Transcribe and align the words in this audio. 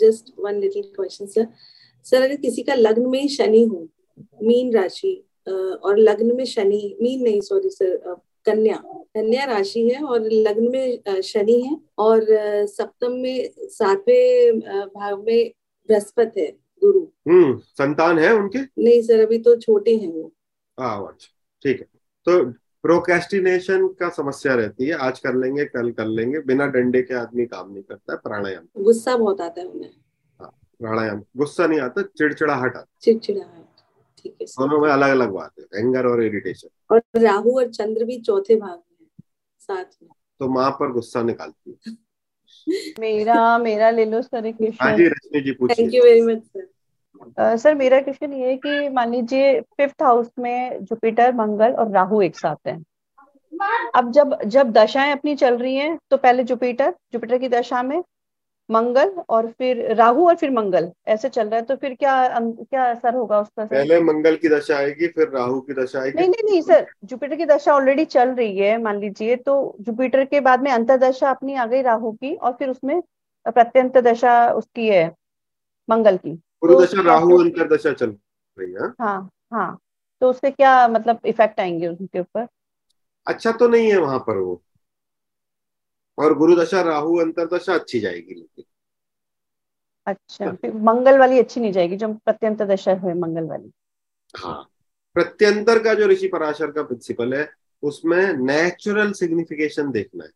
Just 0.00 0.32
one 0.38 0.60
little 0.60 0.82
question 0.96 1.26
sir 1.26 1.46
sir 2.06 2.22
अगर 2.22 2.36
किसी 2.36 2.62
का 2.62 2.74
लग्न 2.74 3.06
में 3.06 3.26
शनि 3.28 3.62
हो 3.64 3.88
मीन 4.42 4.72
राशि 4.74 5.14
और 5.48 5.98
लग्न 5.98 6.34
में 6.36 6.44
शनि 6.44 6.96
मीन 7.02 7.22
नहीं 7.22 7.40
सॉरी 7.40 7.70
सर 7.70 8.14
कन्या 8.46 8.76
कन्या 9.14 9.44
राशि 9.44 9.88
है 9.88 10.02
और 10.04 10.28
लग्न 10.32 10.68
में 10.72 11.20
शनि 11.22 11.60
है 11.60 11.76
और 11.98 12.26
सप्तम 12.66 13.12
में 13.12 13.50
सातवें 13.58 14.58
भाग 14.88 15.24
में 15.26 15.52
बृहस्पति 15.88 16.40
है 16.40 16.50
गुरु। 16.82 17.00
हम्म 17.28 17.56
संतान 17.58 18.18
है 18.18 18.32
उनके? 18.34 18.58
नहीं 18.58 19.00
सर 19.02 19.20
अभी 19.20 19.38
तो 19.38 19.56
छोटे 19.56 19.96
हैं 19.96 20.12
वो। 20.12 20.32
अच्छा 20.78 21.28
ठीक 21.62 21.80
है। 21.80 21.86
तो 22.26 22.42
प्रोकेस्टिनेशन 22.84 23.86
का 24.00 24.08
समस्या 24.10 24.54
रहती 24.54 24.86
है 24.86 24.96
आज 25.00 25.18
कर 25.18 25.34
लेंगे 25.34 25.64
कल 25.64 25.90
कर 25.90 26.06
लेंगे 26.06 26.40
बिना 26.40 26.66
डंडे 26.66 27.02
के 27.02 27.14
आदमी 27.14 27.46
काम 27.46 27.70
नहीं 27.72 27.82
करता 27.82 28.12
है 28.12 28.18
प्राणायाम। 28.18 28.66
गुस्सा 28.82 29.16
बहुत 29.16 29.40
आता 29.40 29.60
है 29.60 29.66
उन्हें। 29.66 29.90
हाँ 30.40 30.50
प्राणायाम 30.80 31.22
गुस्सा 31.36 31.66
नहीं 31.66 31.80
आता 31.80 32.02
चिड़चिड़ाहट 32.02 32.76
आता 32.76 32.86
चिड़चिड़ाहट 33.02 33.62
ठीक 34.18 34.36
है 34.40 34.46
दोनों 34.46 34.80
में 34.80 34.90
अलग 34.90 35.10
अलग 35.10 35.30
बात 35.30 35.50
है 35.60 35.80
एंगर 35.80 36.06
और 36.06 36.22
इरिटेशन। 36.22 36.68
और 36.90 37.02
राहु 37.16 37.58
और 37.58 37.68
चंद्र 37.70 38.04
भी 38.04 38.20
चौथे 38.20 38.56
भाग 38.56 38.78
में 39.00 39.08
साथ 39.60 39.84
में। 40.02 40.10
तो 40.40 40.48
माँ 40.48 40.70
पर 40.70 40.92
गुस्सा 40.92 41.22
निकालती 41.22 41.78
है। 41.86 41.96
मेरा 43.00 43.58
मेरा 43.58 43.90
ले 43.90 44.04
लो 44.04 44.22
सर 44.22 44.46
हाँ 44.80 44.96
जी 44.96 45.06
रश्मि 45.06 45.40
जी 45.40 45.52
पूछिए। 45.52 45.84
Thank 45.84 45.94
you 45.94 46.02
very 46.02 46.22
much 46.22 46.42
sir 46.44 46.63
sir 47.38 47.74
मेरा 47.74 48.00
क्वेश्चन 48.00 48.32
ये 48.32 48.48
है 48.48 48.56
कि 48.56 48.88
मान 48.88 49.12
लीजिए 49.12 49.60
फिफ्थ 49.60 50.02
हाउस 50.02 50.30
में 50.38 50.84
जुपिटर 50.84 51.34
मंगल 51.34 51.72
और 51.72 51.90
राहु 51.90 52.22
एक 52.22 52.36
साथ 52.36 52.68
हैं। 52.68 52.84
अब 53.94 54.10
जब 54.12 54.38
जब 54.46 54.70
दशाएँ 54.72 55.12
अपनी 55.12 55.34
चल 55.36 55.56
रही 55.56 55.76
हैं 55.76 55.98
तो 56.10 56.16
पहले 56.16 56.44
जुपिटर 56.44 56.94
जुपिटर 57.12 57.38
की 57.38 57.48
दशा 57.48 57.82
में 57.82 58.02
मंगल 58.68 59.10
और 59.28 59.46
फिर 59.48 59.94
राहु 59.94 60.26
और 60.28 60.36
फिर 60.36 60.50
मंगल 60.50 60.90
ऐसे 61.06 61.28
चल 61.28 61.48
रहा 61.48 61.56
है 61.56 61.62
तो 61.62 61.76
फिर 61.76 61.94
क्या 61.94 62.14
क्या 62.40 62.84
असर 62.84 63.14
होगा 63.14 63.40
उसका 63.40 63.64
सर? 63.64 63.74
पहले 63.74 64.00
मंगल 64.00 64.36
की 64.36 64.48
दशा 64.48 64.76
आएगी 64.76 65.06
फिर 65.08 65.28
राहु 65.28 65.60
की 65.60 65.72
दशा 65.74 66.00
आएगी। 66.00 66.18
नहीं 66.18 66.28
नहीं 66.28 66.50
नहीं 66.50 66.60
सर 66.62 66.86
जुपिटर 67.04 67.36
की 67.36 67.46
दशा 67.46 67.74
ऑलरेडी 67.74 68.04
चल 68.06 68.28
रही 68.30 68.56
है 68.58 68.78
मान 68.82 69.00
लीजिए 69.00 69.36
तो 69.36 69.76
जुपिटर 69.80 70.24
के 70.24 70.40
बाद 70.40 70.62
में 70.62 70.70
अंतरदशा 70.70 71.30
अपनी 71.30 71.54
आ 71.54 71.66
गई 71.66 71.82
राहु 71.82 72.12
की 72.12 72.34
और 72.34 72.52
फिर 72.52 72.68
उसमें 72.68 73.00
प्रत्यंत 73.46 73.98
दशा 73.98 74.34
उसकी 74.52 74.88
है 74.88 75.06
मंगल 75.88 76.16
की। 76.16 76.38
पूर्व 76.64 76.84
दशा 76.84 77.02
तो 77.02 77.08
राहु 77.08 77.38
अंतरदशा 77.38 77.92
चल 77.92 78.16
रही 78.58 78.72
है 78.72 78.88
हाँ? 79.00 79.30
हाँ 79.52 79.78
तो 80.20 80.30
उससे 80.30 80.50
क्या 80.50 80.88
मतलब 80.88 81.20
इफ़ेक्ट 81.26 81.60
आएँगे 81.60 81.88
उनके 81.88 82.20
ऊपर? 82.20 82.46
अच्छा 83.26 83.52
तो 83.52 83.68
नहीं 83.68 83.90
है 83.90 83.98
वहाँ 83.98 84.18
पर 84.18 84.36
वो। 84.36 84.62
और 86.18 86.34
गुरुदशा 86.34 86.82
राहु 86.82 87.16
अंतरदशा 87.16 87.74
अच्छी 87.74 88.00
जाएगी 88.00 88.34
लेकिन। 88.34 88.64
अच्छा 90.06 90.52
फिर 90.52 90.72
मंगल 90.74 91.18
वाली 91.18 91.38
अच्छी 91.38 91.60
नहीं 91.60 91.72
जाएगी 91.72 91.96
जो 91.96 92.12
प्रत्यंत 92.14 92.62
दशा 92.62 92.92
है 92.92 93.14
मंगल 93.14 93.44
वाली। 93.44 93.72
हाँ। 94.34 94.70
प्रत्यंतर 95.14 95.82
का 95.82 95.94
जो 95.94 96.06
ऋषि 96.06 96.28
पराशर 96.28 96.70
का 96.70 96.82
प्रिंसिपल 96.82 97.34
है 97.34 97.52
उसमें 97.82 98.32
नेचुरल 98.32 99.12
सिग्निफिकेशन 99.12 99.90
देखना 99.90 100.24
है। 100.24 100.30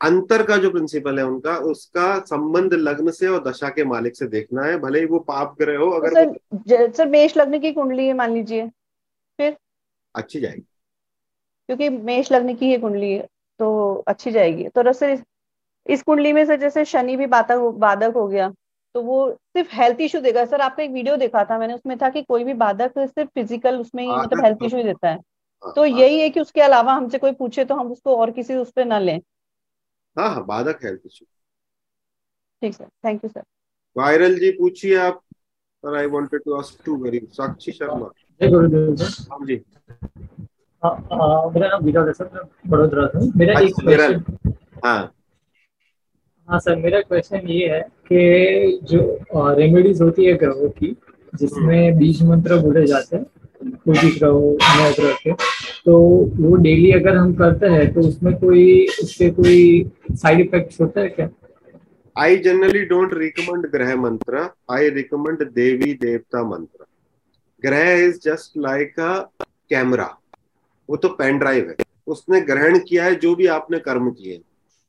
अंतर 0.00 0.42
का 0.42 0.56
जो 0.56 0.70
प्रिंसिपल 0.70 1.18
है 1.18 1.24
उनका 1.24 1.56
उसका 1.66 2.18
संबंध 2.20 2.74
लग्न 2.74 3.10
से 3.10 3.28
और 3.28 3.42
दशा 3.42 3.68
के 3.68 3.84
मालिक 3.84 4.16
से 4.16 4.26
देखना 4.26 4.64
है 4.64 4.78
भले 4.78 5.00
ही 5.00 5.06
वो 5.06 5.18
पाप 5.28 5.54
ग्रह 5.60 5.78
हो 5.78 5.90
अगर 5.90 6.24
तो 6.24 6.32
सर, 6.68 6.90
सर 6.92 7.06
मेष 7.08 7.36
लग्न 7.36 7.58
की 7.60 7.72
कुंडली 7.72 8.06
है 8.06 8.14
मान 8.14 8.32
लीजिए 8.34 8.66
फिर? 9.38 9.56
अच्छी 10.14 10.40
जाएगी। 10.40 10.66
क्योंकि 11.68 11.88
मेष 11.88 12.30
लग्न 12.32 12.54
की 12.54 12.70
है 12.70 12.78
कुंडली 12.78 13.12
है 13.12 13.26
तो 13.60 13.94
अच्छी 14.08 14.30
जाएगी। 14.30 14.68
तो 14.68 14.92
सर 14.92 15.16
इस 15.86 16.02
कुंडली 16.02 16.32
में 16.32 16.44
से 16.46 16.56
जैसे 16.56 16.84
शनि 16.84 17.16
भी 17.16 17.26
बाधक 17.26 17.58
बाधक 17.78 18.12
हो 18.16 18.26
गया 18.28 18.48
तो 18.94 19.02
वो 19.02 19.30
सिर्फ़ 19.30 19.74
हेल्थ 19.74 20.00
इशू 20.00 20.20
देगा। 20.20 20.44
सर 20.44 20.60
आपका 20.60 20.82
एक 20.82 20.90
वीडियो 20.90 21.16
देखा 21.16 21.44
था 21.44 21.58
मैंने 21.58 21.74
उसमें 21.74 21.96
था 21.98 22.08
कि 22.08 22.22
कोई 22.22 22.44
भी 22.44 22.54
बाधक 22.56 22.92
सिर्फ़ 22.98 23.28
फ़िज़िकल 23.30 23.78
उसमें 23.80 24.02
ही 24.04 24.08
मतलब 24.10 24.44
हेल्थ 24.44 24.62
इशू 24.64 24.76
ही। 24.76 24.82
देता 24.82 25.08
है। 25.08 25.14
हाँ, 25.16 25.72
तो 25.76 25.80
हाँ। 25.82 25.88
यही 25.90 26.20
है 26.20 26.28
कि 26.30 26.40
उसके 26.40 26.60
अलावा 26.60 26.92
हमसे 26.92 27.18
कोई 27.18 27.32
पूछे 27.32 27.64
तो 27.64 27.74
हम 27.74 27.90
उसको 27.92 28.16
और 28.16 28.30
किसी 28.30 28.54
उस 28.54 28.70
पर 28.72 28.84
ना 28.84 28.98
लें। 28.98 29.20
हाँ 30.16 30.28
हाँ 30.34 30.44
बाधक 30.46 30.84
हेल्थ 30.84 31.00
इशू 31.06 31.24
ठीक 32.62 32.74
sir 32.74 32.88
thank 33.04 33.24
you 33.24 33.30
sir 33.30 33.42
Viral 33.96 34.38
ji 34.38 34.50
पूछिए 34.58 34.96
आप 34.98 35.20
sir 35.84 35.96
I 35.98 36.06
wanted 36.14 36.40
to 36.44 36.54
ask 36.54 36.84
to 36.84 36.96
very 37.02 37.18
Sakshi 37.32 37.72
Sharma. 37.72 38.10
जय 38.40 38.48
गुरुदेव 38.50 38.94
सर। 38.96 39.32
हाँ 39.32 39.46
जी। 39.46 39.54
मेरा 40.82 41.68
नाम 41.68 41.84
विराट 41.84 42.06
है 42.06 42.12
सर 42.12 42.30
मैं 42.34 42.42
बड़ोदरा 42.70 43.06
से 43.14 43.30
मेरा 43.38 43.60
एक 43.60 43.74
क्वेश्चन 43.80 44.56
हाँ। 44.84 45.12
हाँ 46.48 46.58
सर 46.60 46.76
मेरा 46.76 47.00
क्वेश्चन 47.00 47.48
ये 47.48 47.68
है 47.68 47.80
कि 48.12 48.78
जो 48.90 49.52
रेमेडीज 49.54 50.02
होती 50.02 50.24
है 50.24 50.32
ग्रहों 50.38 50.68
की 50.78 50.94
जिसमें 51.32 51.98
बीज 51.98 52.22
मंत्र 52.22 52.58
बोले 52.62 52.86
जाते 52.86 53.16
हैं 53.16 53.24
कोई 53.62 53.98
भी 53.98 54.10
ग्रह 54.10 54.28
नौ 54.78 54.90
ग्रह 54.94 55.12
के 55.22 55.32
तो 55.84 55.98
वो 56.36 56.54
डेली 56.56 56.90
अगर 56.92 57.16
हम 57.16 57.34
करते 57.34 57.66
हैं 57.68 57.92
तो 57.94 58.00
उसमें 58.08 58.32
कोई 58.38 58.86
उसके 59.02 59.30
कोई 59.30 59.58
साइड 60.12 60.40
इफ़ेक्ट 60.40 60.80
होता 60.80 61.00
है 61.00 61.08
क्या? 61.08 61.28
आई 62.16 62.36
जनरली 62.38 62.84
डोंट 62.86 63.14
रिकमेंड 63.14 63.66
ग्रह 63.72 63.94
मंत्र 63.96 64.48
आई 64.70 64.88
रिकमेंड 64.90 65.42
देवी 65.54 65.92
देवता 65.96 66.44
मंत्र 66.48 66.84
ग्रह 67.62 67.92
is 68.04 68.18
just 68.24 68.56
like 68.58 69.00
a 69.00 69.12
camera 69.70 70.06
वो 70.88 70.96
तो 70.96 71.08
पेन 71.10 71.38
ड्राइव 71.38 71.68
है। 71.68 71.84
उसने 72.06 72.40
ग्रहण 72.40 72.78
किया 72.78 73.04
है, 73.04 73.14
जो 73.14 73.34
भी 73.34 73.46
आपने 73.48 73.78
कर्म 73.80 74.10
किए 74.10 74.40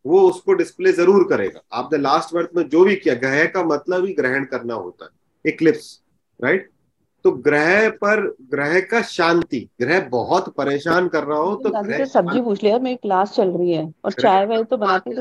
वो 0.06 0.20
उसको 0.22 0.54
डिस्प्ले 0.54 0.92
ज़रूर 0.94 1.24
करेगा। 1.30 1.62
आपने 1.74 2.00
लास्ट 2.00 2.34
वर्थ 2.34 2.50
में 2.56 2.68
जो 2.70 2.84
भी 2.86 2.96
किया 2.96 3.14
ग्रह 3.16 3.46
का 3.46 3.64
मतलब 3.66 4.06
ही 4.06 4.14
ग्रहण 4.14 4.44
करना 4.46 4.74
होता 4.74 5.06
है। 5.06 5.10
इक्लिप्स 5.46 5.90
राइट 6.40 6.70
तो 7.28 7.32
ग्रह 7.32 7.90
पर 7.90 8.22
ग्रह 8.52 8.80
का 8.80 9.02
शांति 9.02 9.60
ग्रह 9.82 10.00
बहुत 10.10 10.54
परेशान 10.56 11.08
कर 11.08 11.24
रहा 11.24 11.38
हो 11.38 11.56
तो 11.56 11.70
ग्रह 11.84 12.06
सब्ज़ी 12.06 12.42
पूछ 12.42 12.64
लिया 12.64 12.80
मेरी 12.80 12.96
क्लास 12.96 13.36
चल 13.36 13.50
रही 13.50 13.72
है 13.72 13.94
और 14.06 14.12
चाय 14.12 14.46
वाय 14.46 14.64
तो 14.64 14.78
बनाती 14.78 15.14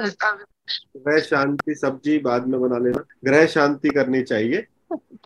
ग्रह 0.97 1.21
शांति 1.21 1.75
सब्ज़ी 1.75 2.19
बाद 2.19 2.47
में 2.47 2.61
बना 2.61 2.79
लेना। 2.79 3.05
ग्रह 3.25 3.47
शांति 3.47 3.89
करनी 3.89 4.23
चाहिए 4.23 4.67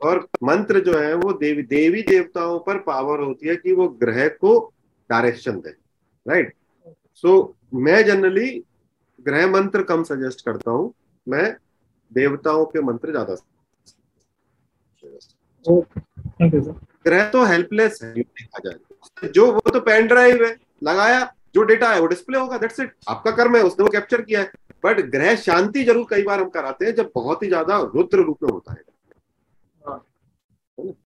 और 0.02 0.28
मंत्र 0.42 0.80
जो 0.80 0.98
है 0.98 1.14
वो 1.14 1.32
देवी 1.32 1.62
देवी 1.62 2.02
देवताओं 2.02 2.58
पर 2.58 2.78
पावर 2.78 3.20
होती 3.20 3.48
है 3.48 3.56
कि 3.56 3.72
वो 3.72 3.88
ग्रह 3.88 4.28
को 4.28 4.58
डायरेक्शन 5.10 5.60
दे 5.60 5.70
राइट 6.26 6.54
सो 7.14 7.56
मैं 7.74 8.04
जनरली 8.04 8.64
ग्रह 9.18 9.46
मंत्र 9.46 9.82
कम 9.82 10.02
सजेस्ट 10.02 10.44
करता 10.44 10.70
हूँ 10.70 10.92
मैं 11.28 11.56
देवताओं 12.12 12.64
के 12.64 12.80
मंत्र 12.82 13.10
ज़्यादा 13.10 13.36
ग्रह 16.40 17.28
तो 17.30 17.44
हेल्पलेस 17.44 17.98
है 18.02 18.12
देखा 18.14 18.58
जाए 18.64 19.28
जो 19.28 19.50
वो 19.52 19.70
तो 19.70 19.80
पेन 19.80 20.06
ड्राइव 20.06 20.44
है 20.44 20.56
लगाया 20.84 21.20
जो 21.54 21.62
डेटा 21.64 21.92
है 21.92 22.00
वो 22.00 22.06
डिस्प्ले 22.06 22.38
होगा 22.38 22.58
दैट्स 22.58 22.80
इट 22.80 22.92
आपका 23.08 23.30
कर्म 23.32 23.56
है 23.56 23.62
उसने 23.62 23.84
वो 23.84 23.90
कैप्चर 23.90 24.22
किया 24.22 24.40
है। 24.40 24.50
बट 24.84 25.00
ग्रह 25.10 25.34
शांति 25.38 25.82
ज़रूर 25.84 26.06
कई 26.10 26.22
बार 26.22 26.40
हम 26.40 26.48
कराते 26.50 26.84
हैं 26.84 26.94
जब 26.94 27.10
बहुत 27.14 27.42
ही 27.42 27.48
ज़्यादा 27.48 27.78
रुद्र 27.94 28.22
रूप 28.22 28.42
में 28.42 28.50
होता 28.50 28.72
है। 28.72 28.78